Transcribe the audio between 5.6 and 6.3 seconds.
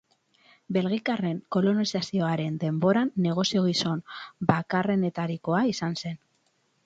izan zen.